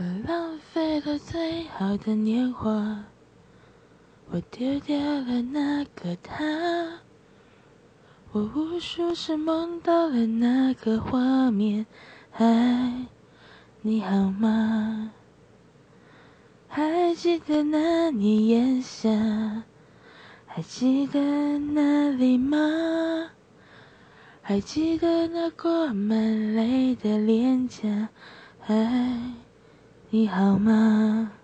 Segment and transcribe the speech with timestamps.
[0.00, 3.02] 我浪费了最好的年华，
[4.30, 6.36] 我丢掉了那个他，
[8.30, 11.84] 我无数次梦到了那个画面。
[12.30, 13.08] 嗨，
[13.82, 15.10] 你好吗？
[16.68, 19.10] 还记得那年炎夏，
[20.46, 22.56] 还记得那里吗？
[24.42, 28.08] 还记得那挂满泪的脸颊？
[28.60, 29.47] 嗨。
[30.10, 31.37] 你好吗？